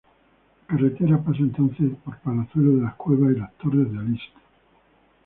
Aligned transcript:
La 0.67 0.75
carretera 0.77 1.19
pasa 1.19 1.41
entonces 1.41 1.91
por 2.03 2.17
Palazuelo 2.21 2.75
de 2.77 2.81
las 2.85 2.95
Cuevas 2.95 3.35
y 3.35 3.37
Las 3.39 3.53
Torres 3.57 3.91
de 3.93 3.99
Aliste. 3.99 4.39